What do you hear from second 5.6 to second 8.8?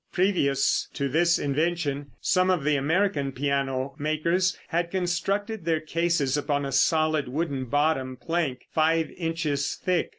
their cases upon a solid wooden bottom plank